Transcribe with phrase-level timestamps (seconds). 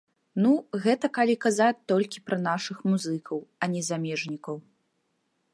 [0.43, 0.51] Ну,
[0.85, 4.55] гэта калі казаць толькі пра нашых музыкаў, а не замежнікаў.